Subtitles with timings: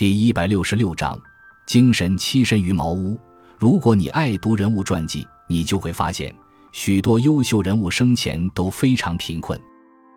[0.00, 1.20] 第一百六十六章，
[1.66, 3.20] 精神栖身于茅屋。
[3.58, 6.34] 如果你爱读人物传记，你就会发现，
[6.72, 9.60] 许多优秀人物生前都非常贫困。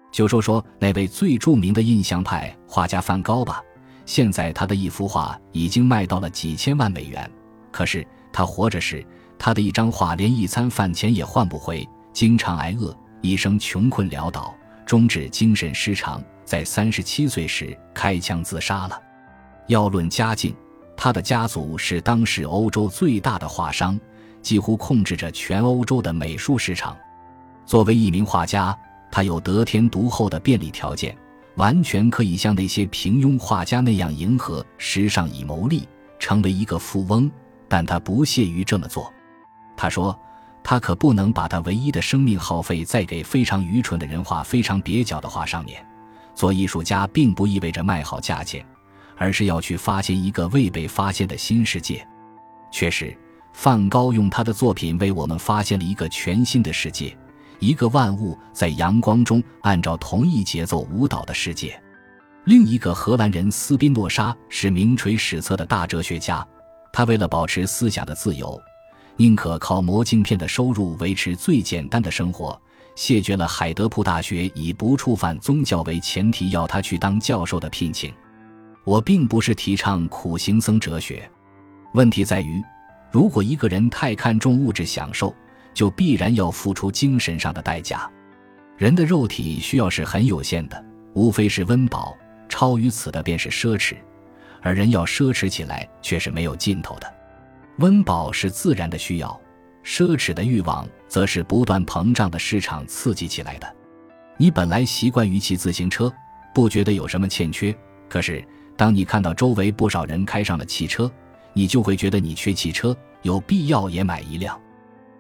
[0.09, 3.61] 就说说那位最著名的印象派画家梵高吧，
[4.05, 7.29] 现在他的一幅画已经卖到了几千万美元。
[7.69, 9.05] 可是他活着时，
[9.37, 14.55] 他的一张画连一餐饭钱也换不回，经常挨饿，一生穷困潦倒，
[14.85, 18.97] 终致精神失常，在三十七岁时开枪自杀了。
[19.67, 20.55] 要论家境，
[20.95, 23.99] 他的家族是当时欧洲最大的画商，
[24.41, 26.95] 几乎控制着全欧洲的美术市场。
[27.65, 28.77] 作为一名画家，
[29.11, 31.17] 他有得天独厚的便利条件，
[31.55, 35.87] 完全可以像那些平庸画家那样迎合时尚以谋利，
[36.19, 37.31] 成为一个富翁。
[37.69, 39.11] 但他不屑于这么做。
[39.75, 40.17] 他说
[40.63, 45.83] ：“他可不能把他唯一的生命耗费在给非常愚蠢的人画非常蹩脚的画上面。
[46.35, 48.63] 做艺术家并不意味着卖好价钱。”
[49.17, 52.05] 而是要去发现一个未被发现的新世界。
[52.71, 53.15] 确实，
[53.53, 57.15] 梵高用他的作品为我们发现了一个全新的世界，
[57.59, 61.79] 一个万物在阳光中按照同一节奏舞蹈的世界。
[62.45, 66.45] 另一个荷兰人斯宾诺莎是名垂史册的大哲学家，
[66.91, 68.59] 他为了保持思想的自由，
[69.15, 72.59] 宁可靠磨镜片的收入维持最简单的生活，
[72.95, 78.13] 谢绝了海德堡大学以不触犯宗教为前提要他去当教授的聘请。
[78.85, 81.29] 我并不是提倡苦行僧哲学，
[81.93, 82.61] 问题在于，
[83.11, 85.33] 如果一个人太看重物质享受，
[85.73, 88.09] 就必然要付出精神上的代价。
[88.77, 92.17] 人的肉体需要是很有限的，无非是温饱，
[92.49, 93.95] 超于此的便是奢侈，
[94.61, 97.13] 而人要奢侈起来却是没有尽头的。
[97.77, 99.39] 温饱是自然的需要，
[99.81, 103.75] 奢侈的欲望则是不断膨胀的市场刺激起来的。
[104.35, 106.11] 你本来习惯于骑自行车，
[106.53, 107.73] 不觉得有什么欠缺，
[108.09, 108.45] 可是。
[108.75, 111.11] 当你看到周围不少人开上了汽车，
[111.53, 114.59] 你就会觉得你缺汽车，有必要也买一辆。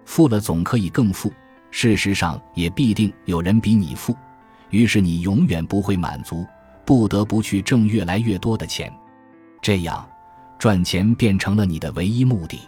[0.05, 1.31] 富了总可以更富，
[1.69, 4.15] 事实上也必定有人比你富，
[4.69, 6.45] 于是你永远不会满足，
[6.83, 8.91] 不得不去挣越来越多的钱。
[9.61, 10.05] 这样，
[10.57, 12.59] 赚钱变成了你的唯一目的。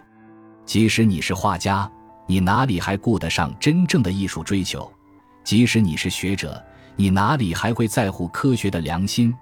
[0.64, 1.90] 即使你是画家，
[2.26, 4.90] 你哪里还顾得上真正的艺术追求？
[5.42, 6.64] 即使你是学者，
[6.94, 9.34] 你哪里还会在乎科学的良心？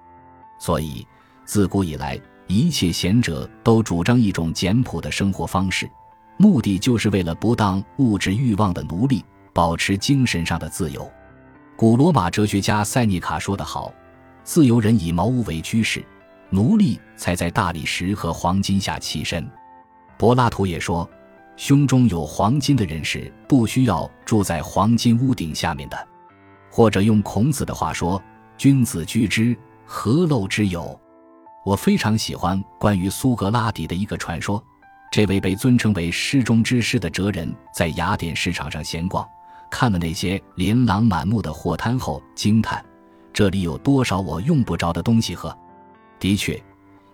[0.59, 1.06] 所以。
[1.44, 5.88] 自古以来，一切贤者都主张一种简朴的生活方式，
[6.37, 11.10] 目的就是为了不当物质欲望的奴隶，保持精神上的自由。
[11.77, 13.93] 古罗马哲学家塞涅卡说得好
[14.43, 16.04] ：“自由人以茅屋为居室，
[16.50, 19.47] 奴隶才在大理石和黄金下栖身。”
[20.16, 21.09] 柏拉图也说
[21.56, 26.09] ：“胸中有黄金的人是不需要住在黄金屋顶下面的。”
[26.71, 28.21] 或者用孔子的话说
[28.56, 30.99] ：“君子居之，何陋之有？”
[31.64, 34.62] 我非常喜欢关于苏格拉底的一个传说。
[35.10, 39.26] 这位被尊称为诗中之诗的哲人，在雅典市场上闲逛，
[39.70, 42.84] 看了那些琳琅满目的货摊后，惊叹
[43.32, 45.56] ：“这里有多少我用不着的东西？”喝。
[46.19, 46.60] 的确，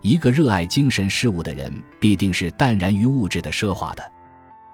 [0.01, 4.03] 一个热爱精神事物的人，必定是淡然于物质的奢华的；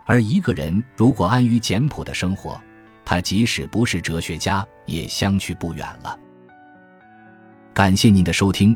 [0.05, 2.59] 而一个人如果安于简朴的生活，
[3.03, 6.17] 他即使不是哲学家，也相去不远了。
[7.73, 8.75] 感谢您的收听。